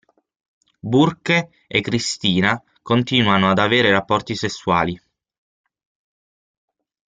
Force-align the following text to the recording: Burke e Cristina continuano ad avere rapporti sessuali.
Burke 0.79 1.51
e 1.67 1.79
Cristina 1.81 2.59
continuano 2.81 3.51
ad 3.51 3.59
avere 3.59 3.91
rapporti 3.91 4.33
sessuali. 4.35 4.99